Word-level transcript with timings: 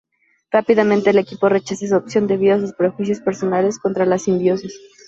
Rápidamente 0.51 1.11
el 1.11 1.19
equipo 1.19 1.47
rechaza 1.47 1.85
esa 1.85 1.97
opción, 1.97 2.25
debido 2.25 2.55
a 2.55 2.59
sus 2.59 2.73
prejuicios 2.73 3.19
personales 3.19 3.77
contra 3.77 4.07
la 4.07 4.17
simbiosis. 4.17 4.75